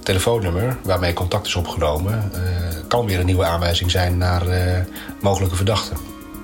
telefoonnummer 0.07 0.77
waarmee 0.83 1.13
contact 1.13 1.47
is 1.47 1.55
opgenomen, 1.55 2.33
kan 2.89 3.07
weer 3.07 3.21
een 3.21 3.27
nieuwe 3.27 3.45
aanwijzing 3.45 3.91
zijn 3.91 4.19
naar 4.19 4.43
mogelijke 5.21 5.57
verdachten. 5.57 5.97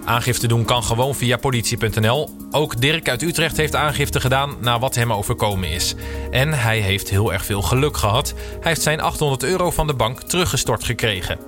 Aangifte 0.04 0.46
doen 0.46 0.64
kan 0.64 0.82
gewoon 0.82 1.14
via 1.14 1.36
politie.nl. 1.36 2.30
Ook 2.50 2.80
Dirk 2.80 3.08
uit 3.08 3.22
Utrecht 3.22 3.56
heeft 3.56 3.74
aangifte 3.74 4.20
gedaan 4.20 4.56
na 4.60 4.78
wat 4.78 4.94
hem 4.94 5.12
overkomen 5.12 5.68
is. 5.68 5.94
En 6.30 6.52
hij 6.52 6.78
heeft 6.78 7.10
heel 7.10 7.32
erg 7.32 7.44
veel 7.44 7.62
geluk 7.62 7.96
gehad. 7.96 8.34
Hij 8.36 8.58
heeft 8.60 8.82
zijn 8.82 9.00
800 9.00 9.42
euro 9.42 9.70
van 9.70 9.86
de 9.86 9.94
bank 9.94 10.22
teruggestort 10.22 10.84
gekregen. 10.84 11.38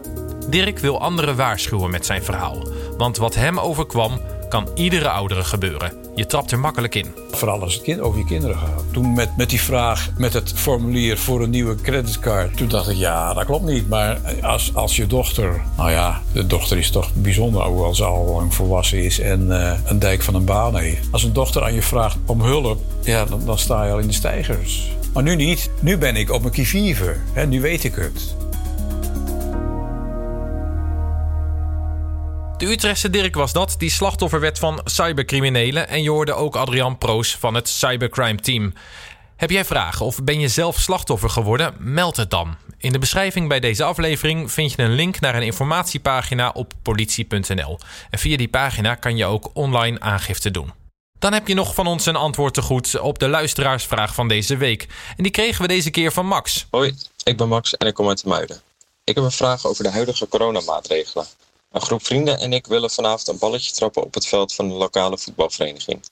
Dirk 0.49 0.78
wil 0.78 1.00
anderen 1.00 1.37
waarschuwen 1.37 1.90
met 1.90 2.06
zijn 2.06 2.23
verhaal. 2.23 2.68
Want 2.97 3.16
wat 3.16 3.35
hem 3.35 3.59
overkwam, 3.59 4.21
kan 4.49 4.68
iedere 4.75 5.09
oudere 5.09 5.44
gebeuren. 5.44 6.03
Je 6.14 6.26
trapt 6.26 6.50
er 6.50 6.59
makkelijk 6.59 6.94
in. 6.94 7.14
Vooral 7.30 7.61
als 7.61 7.75
het 7.75 7.83
kind 7.83 8.00
over 8.00 8.18
je 8.18 8.25
kinderen 8.25 8.56
gaat. 8.56 8.85
Toen 8.92 9.14
met, 9.14 9.37
met 9.37 9.50
die 9.50 9.61
vraag, 9.61 10.11
met 10.16 10.33
het 10.33 10.52
formulier 10.52 11.18
voor 11.18 11.42
een 11.42 11.50
nieuwe 11.50 11.75
creditcard. 11.75 12.56
Toen 12.56 12.68
dacht 12.68 12.88
ik, 12.88 12.97
ja, 12.97 13.35
dat 13.35 13.44
klopt 13.44 13.64
niet. 13.64 13.88
Maar 13.88 14.21
als, 14.42 14.75
als 14.75 14.97
je 14.97 15.06
dochter... 15.06 15.62
Nou 15.76 15.90
ja, 15.90 16.23
de 16.33 16.47
dochter 16.47 16.78
is 16.78 16.90
toch 16.90 17.14
bijzonder, 17.14 17.62
hoewel 17.62 17.94
ze 17.94 18.04
al 18.04 18.25
lang 18.35 18.54
volwassen 18.54 19.04
is... 19.04 19.21
en 19.21 19.47
uh, 19.47 19.73
een 19.85 19.99
dijk 19.99 20.23
van 20.23 20.35
een 20.35 20.44
baan 20.44 20.76
heeft. 20.76 21.09
Als 21.11 21.23
een 21.23 21.33
dochter 21.33 21.62
aan 21.62 21.75
je 21.75 21.83
vraagt 21.83 22.16
om 22.26 22.40
hulp, 22.40 22.80
ja, 23.02 23.25
dan, 23.25 23.42
dan 23.44 23.59
sta 23.59 23.85
je 23.85 23.92
al 23.92 23.99
in 23.99 24.06
de 24.06 24.12
stijgers. 24.12 24.92
Maar 25.12 25.23
nu 25.23 25.37
niet. 25.37 25.71
Nu 25.80 25.99
ben 25.99 26.16
ik 26.16 26.30
op 26.30 26.40
mijn 26.40 26.52
kievieven. 26.52 27.23
Nu 27.49 27.61
weet 27.61 27.85
ik 27.85 27.94
het. 27.94 28.35
De 32.56 32.66
Utrechtse 32.66 33.11
Dirk 33.11 33.34
was 33.34 33.52
dat, 33.52 33.75
die 33.78 33.90
slachtoffer 33.90 34.40
werd 34.40 34.58
van 34.58 34.80
cybercriminelen. 34.84 35.88
En 35.88 36.02
je 36.02 36.11
hoorde 36.11 36.32
ook 36.32 36.56
Adrian 36.56 36.99
Proos 36.99 37.37
van 37.37 37.54
het 37.54 37.68
Cybercrime 37.68 38.40
Team. 38.40 38.73
Heb 39.37 39.50
jij 39.50 39.64
vragen 39.64 40.06
of 40.06 40.23
ben 40.23 40.40
je 40.40 40.49
zelf 40.49 40.80
slachtoffer 40.80 41.30
geworden? 41.30 41.75
Meld 41.78 42.16
het 42.16 42.30
dan. 42.30 42.56
In 42.78 42.92
de 42.92 42.99
beschrijving 42.99 43.49
bij 43.49 43.61
deze 43.61 43.84
aflevering 43.84 44.52
vind 44.52 44.73
je 44.73 44.82
een 44.82 44.94
link 44.94 45.20
naar 45.20 45.34
een 45.34 45.42
informatiepagina 45.42 46.50
op 46.54 46.73
politie.nl. 46.82 47.78
En 48.11 48.18
via 48.18 48.37
die 48.37 48.49
pagina 48.49 48.94
kan 48.94 49.16
je 49.16 49.25
ook 49.25 49.50
online 49.52 50.00
aangifte 50.00 50.50
doen. 50.50 50.73
Dan 51.18 51.32
heb 51.32 51.49
je 51.49 51.54
nog 51.54 51.75
van 51.75 51.87
ons 51.87 52.06
een 52.06 52.16
antwoord 52.16 52.54
te 52.54 52.62
goed 52.62 53.00
op 53.00 53.18
de 53.18 53.28
luisteraarsvraag 53.28 54.14
van 54.14 54.28
deze 54.28 54.56
week. 54.56 54.87
En 55.16 55.23
die 55.23 55.32
kregen 55.32 55.62
we 55.62 55.68
deze 55.68 55.90
keer 55.90 56.12
van 56.12 56.26
Max. 56.26 56.66
Hoi, 56.70 56.94
ik 57.25 57.37
ben 57.37 57.49
Max 57.49 57.76
en 57.76 57.87
ik 57.87 57.94
kom 57.94 58.08
uit 58.08 58.23
de 58.23 58.28
Muiden. 58.28 58.61
Ik 59.04 59.14
heb 59.14 59.25
een 59.25 59.30
vraag 59.30 59.66
over 59.66 59.84
de 59.84 59.90
huidige 59.90 60.28
coronamaatregelen. 60.28 61.26
Een 61.75 61.81
groep 61.81 62.04
vrienden 62.04 62.38
en 62.38 62.52
ik 62.52 62.66
willen 62.66 62.90
vanavond 62.90 63.28
een 63.28 63.38
balletje 63.38 63.73
trappen 63.73 64.02
op 64.02 64.14
het 64.14 64.26
veld 64.26 64.54
van 64.54 64.69
de 64.69 64.75
lokale 64.75 65.19
voetbalvereniging. 65.19 66.02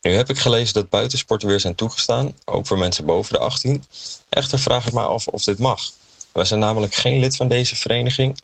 Nu 0.00 0.12
heb 0.12 0.30
ik 0.30 0.38
gelezen 0.38 0.74
dat 0.74 0.88
buitensporten 0.88 1.48
weer 1.48 1.60
zijn 1.60 1.74
toegestaan, 1.74 2.34
ook 2.44 2.66
voor 2.66 2.78
mensen 2.78 3.04
boven 3.04 3.32
de 3.32 3.38
18. 3.38 3.84
Echter 4.28 4.58
vraag 4.58 4.86
ik 4.86 4.92
me 4.92 5.00
af 5.00 5.26
of 5.26 5.44
dit 5.44 5.58
mag. 5.58 5.90
Wij 6.32 6.44
zijn 6.44 6.60
namelijk 6.60 6.94
geen 6.94 7.20
lid 7.20 7.36
van 7.36 7.48
deze 7.48 7.76
vereniging. 7.76 8.38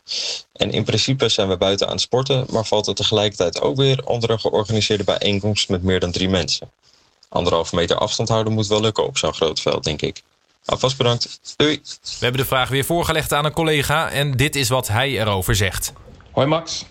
En 0.53 0.71
in 0.71 0.85
principe 0.85 1.29
zijn 1.29 1.49
we 1.49 1.57
buiten 1.57 1.87
aan 1.87 1.93
het 1.93 2.01
sporten, 2.01 2.47
maar 2.51 2.65
valt 2.65 2.87
het 2.87 2.97
tegelijkertijd 2.97 3.61
ook 3.61 3.77
weer 3.77 4.07
onder 4.07 4.31
een 4.31 4.41
georganiseerde 4.41 5.05
bijeenkomst 5.05 5.69
met 5.69 5.83
meer 5.83 6.01
dan 6.01 6.13
drie 6.13 6.29
mensen. 6.29 6.71
Anderhalve 7.29 7.75
meter 7.75 7.97
afstand 7.97 8.29
houden 8.29 8.53
moet 8.53 8.67
wel 8.67 8.81
lukken 8.81 9.07
op 9.07 9.19
zo'n 9.19 9.35
groot 9.35 9.61
veld, 9.61 9.85
denk 9.85 10.03
ik. 10.03 10.23
Alvast 10.65 10.97
bedankt. 10.97 11.41
Doei. 11.57 11.81
We 12.03 12.19
hebben 12.19 12.41
de 12.41 12.47
vraag 12.47 12.69
weer 12.69 12.85
voorgelegd 12.85 13.33
aan 13.33 13.45
een 13.45 13.53
collega 13.53 14.11
en 14.11 14.37
dit 14.37 14.57
is 14.57 14.69
wat 14.69 14.89
hij 14.89 15.21
erover 15.21 15.57
zegt. 15.57 15.93
Hoi 16.39 16.51
Max, 16.51 16.87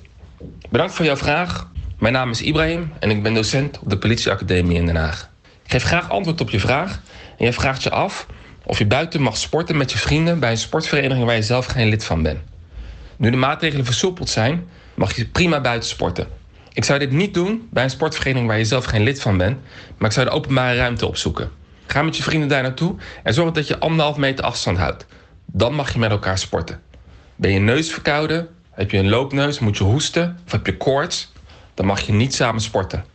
bedankt 0.69 0.93
voor 0.93 1.05
jouw 1.05 1.15
vraag. 1.15 1.69
Mijn 1.99 2.13
naam 2.13 2.29
is 2.29 2.41
Ibrahim 2.41 2.91
en 2.99 3.09
ik 3.09 3.23
ben 3.23 3.33
docent 3.33 3.79
op 3.79 3.89
de 3.89 3.97
politieacademie 3.97 4.77
in 4.77 4.85
Den 4.85 4.95
Haag. 4.95 5.29
Ik 5.63 5.71
geef 5.71 5.83
graag 5.83 6.09
antwoord 6.09 6.41
op 6.41 6.49
je 6.49 6.59
vraag. 6.59 7.01
En 7.37 7.43
jij 7.43 7.53
vraagt 7.53 7.83
je 7.83 7.89
af 7.89 8.25
of 8.63 8.77
je 8.77 8.85
buiten 8.85 9.21
mag 9.21 9.37
sporten 9.37 9.77
met 9.77 9.91
je 9.91 9.97
vrienden 9.97 10.39
bij 10.39 10.51
een 10.51 10.57
sportvereniging 10.57 11.25
waar 11.25 11.35
je 11.35 11.41
zelf 11.41 11.65
geen 11.65 11.87
lid 11.87 12.05
van 12.05 12.23
bent. 12.23 12.39
Nu 13.17 13.29
de 13.29 13.37
maatregelen 13.37 13.85
versoepeld 13.85 14.29
zijn, 14.29 14.67
mag 14.93 15.15
je 15.15 15.27
prima 15.27 15.61
buiten 15.61 15.89
sporten. 15.89 16.27
Ik 16.73 16.83
zou 16.83 16.99
dit 16.99 17.11
niet 17.11 17.33
doen 17.33 17.67
bij 17.71 17.83
een 17.83 17.89
sportvereniging 17.89 18.47
waar 18.47 18.57
je 18.57 18.65
zelf 18.65 18.85
geen 18.85 19.03
lid 19.03 19.21
van 19.21 19.37
bent, 19.37 19.57
maar 19.97 20.07
ik 20.07 20.15
zou 20.15 20.25
de 20.25 20.31
openbare 20.31 20.77
ruimte 20.77 21.07
opzoeken. 21.07 21.51
Ga 21.85 22.01
met 22.01 22.17
je 22.17 22.23
vrienden 22.23 22.49
daar 22.49 22.61
naartoe 22.61 22.95
en 23.23 23.33
zorg 23.33 23.51
dat 23.51 23.67
je 23.67 23.79
anderhalf 23.79 24.17
meter 24.17 24.45
afstand 24.45 24.77
houdt. 24.77 25.05
Dan 25.45 25.73
mag 25.73 25.93
je 25.93 25.99
met 25.99 26.11
elkaar 26.11 26.37
sporten. 26.37 26.81
Ben 27.35 27.51
je 27.51 27.59
neus 27.59 27.91
verkouden 27.91 28.49
heb 28.77 28.91
je 28.91 28.97
een 28.97 29.09
loopneus, 29.09 29.59
moet 29.59 29.77
je 29.77 29.83
hoesten 29.83 30.39
of 30.45 30.51
heb 30.51 30.65
je 30.65 30.77
koorts, 30.77 31.31
dan 31.73 31.85
mag 31.85 32.01
je 32.01 32.13
niet 32.13 32.35
samen 32.35 32.61
sporten. 32.61 33.05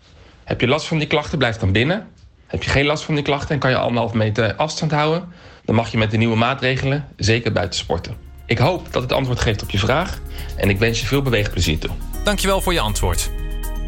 Heb 0.45 0.61
je 0.61 0.69
last 0.69 0.87
van 0.87 0.99
die 0.99 1.07
klachten, 1.07 1.38
blijf 1.38 1.57
dan 1.57 1.73
binnen. 1.73 2.07
Heb 2.47 2.62
je 2.62 2.71
geen 2.71 2.85
last 2.85 3.04
van 3.04 3.14
die 3.14 3.25
klachten 3.25 3.50
en 3.50 3.59
kan 3.59 3.71
je 3.71 3.76
anderhalf 3.76 4.12
meter 4.12 4.54
afstand 4.54 4.90
houden, 4.90 5.28
dan 5.64 5.75
mag 5.75 5.90
je 5.90 5.99
met 5.99 6.11
de 6.11 6.16
nieuwe 6.16 6.37
maatregelen 6.37 7.09
zeker 7.16 7.52
buiten 7.52 7.78
sporten. 7.78 8.16
Ik 8.47 8.59
hoop 8.59 8.92
dat 8.92 9.02
het 9.02 9.12
antwoord 9.12 9.40
geeft 9.40 9.62
op 9.62 9.71
je 9.71 9.78
vraag 9.78 10.19
en 10.57 10.69
ik 10.69 10.78
wens 10.78 11.00
je 11.00 11.07
veel 11.07 11.23
beweegplezier 11.23 11.78
toe. 11.78 11.90
Dankjewel 12.25 12.61
voor 12.61 12.73
je 12.73 12.81
antwoord. 12.81 13.31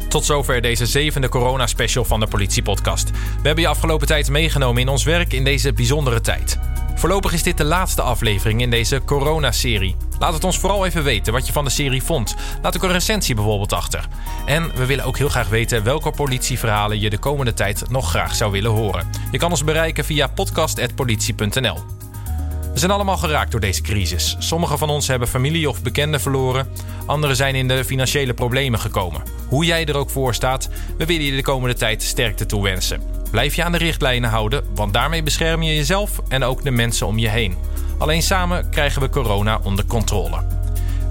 Tot 0.09 0.25
zover 0.25 0.61
deze 0.61 0.85
zevende 0.85 1.29
corona-special 1.29 2.05
van 2.05 2.19
de 2.19 2.27
Politiepodcast. 2.27 3.09
We 3.11 3.17
hebben 3.43 3.63
je 3.63 3.69
afgelopen 3.69 4.07
tijd 4.07 4.29
meegenomen 4.29 4.81
in 4.81 4.87
ons 4.87 5.03
werk 5.03 5.33
in 5.33 5.43
deze 5.43 5.73
bijzondere 5.73 6.21
tijd. 6.21 6.59
Voorlopig 7.05 7.33
is 7.33 7.43
dit 7.43 7.57
de 7.57 7.63
laatste 7.63 8.01
aflevering 8.01 8.61
in 8.61 8.69
deze 8.69 9.01
corona-serie. 9.05 9.95
Laat 10.19 10.33
het 10.33 10.43
ons 10.43 10.59
vooral 10.59 10.85
even 10.85 11.03
weten 11.03 11.33
wat 11.33 11.47
je 11.47 11.53
van 11.53 11.63
de 11.63 11.69
serie 11.69 12.03
vond. 12.03 12.35
Laat 12.61 12.75
ook 12.75 12.83
een 12.83 12.91
recensie 12.91 13.35
bijvoorbeeld 13.35 13.73
achter. 13.73 14.07
En 14.45 14.71
we 14.75 14.85
willen 14.85 15.05
ook 15.05 15.17
heel 15.17 15.29
graag 15.29 15.49
weten 15.49 15.83
welke 15.83 16.11
politieverhalen 16.11 16.99
je 16.99 17.09
de 17.09 17.17
komende 17.17 17.53
tijd 17.53 17.89
nog 17.89 18.09
graag 18.09 18.35
zou 18.35 18.51
willen 18.51 18.71
horen. 18.71 19.09
Je 19.31 19.37
kan 19.37 19.49
ons 19.49 19.63
bereiken 19.63 20.05
via 20.05 20.27
podcast.politie.nl. 20.27 21.83
We 22.73 22.79
zijn 22.79 22.91
allemaal 22.91 23.17
geraakt 23.17 23.51
door 23.51 23.59
deze 23.59 23.81
crisis. 23.81 24.35
Sommigen 24.39 24.77
van 24.77 24.89
ons 24.89 25.07
hebben 25.07 25.27
familie 25.27 25.69
of 25.69 25.81
bekenden 25.81 26.21
verloren. 26.21 26.67
Anderen 27.05 27.35
zijn 27.35 27.55
in 27.55 27.67
de 27.67 27.85
financiële 27.85 28.33
problemen 28.33 28.79
gekomen. 28.79 29.23
Hoe 29.47 29.65
jij 29.65 29.85
er 29.85 29.97
ook 29.97 30.09
voor 30.09 30.33
staat, 30.33 30.69
we 30.97 31.05
willen 31.05 31.25
je 31.25 31.35
de 31.35 31.41
komende 31.41 31.75
tijd 31.75 32.03
sterkte 32.03 32.45
toewensen. 32.45 33.14
Blijf 33.35 33.55
je 33.55 33.63
aan 33.63 33.71
de 33.71 33.77
richtlijnen 33.77 34.29
houden, 34.29 34.63
want 34.75 34.93
daarmee 34.93 35.23
bescherm 35.23 35.61
je 35.61 35.75
jezelf 35.75 36.21
en 36.27 36.43
ook 36.43 36.63
de 36.63 36.71
mensen 36.71 37.07
om 37.07 37.17
je 37.17 37.29
heen. 37.29 37.57
Alleen 37.97 38.21
samen 38.21 38.69
krijgen 38.69 39.01
we 39.01 39.09
corona 39.09 39.59
onder 39.63 39.85
controle. 39.85 40.43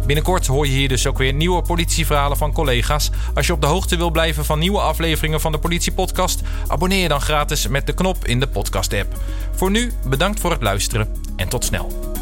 Binnenkort 0.06 0.46
hoor 0.46 0.66
je 0.66 0.72
hier 0.72 0.88
dus 0.88 1.06
ook 1.06 1.18
weer 1.18 1.32
nieuwe 1.32 1.62
politieverhalen 1.62 2.36
van 2.36 2.52
collega's. 2.52 3.10
Als 3.34 3.46
je 3.46 3.52
op 3.52 3.60
de 3.60 3.66
hoogte 3.66 3.96
wil 3.96 4.10
blijven 4.10 4.44
van 4.44 4.58
nieuwe 4.58 4.80
afleveringen 4.80 5.40
van 5.40 5.52
de 5.52 5.58
Politiepodcast, 5.58 6.42
abonneer 6.66 7.02
je 7.02 7.08
dan 7.08 7.20
gratis 7.20 7.68
met 7.68 7.86
de 7.86 7.94
knop 7.94 8.26
in 8.26 8.40
de 8.40 8.48
podcast-app. 8.48 9.20
Voor 9.54 9.70
nu, 9.70 9.92
bedankt 10.06 10.40
voor 10.40 10.50
het 10.50 10.62
luisteren 10.62 11.08
en 11.36 11.48
tot 11.48 11.64
snel. 11.64 12.13